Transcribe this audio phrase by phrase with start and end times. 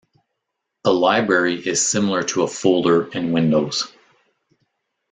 [0.83, 3.93] A library is similar to a folder in Windows.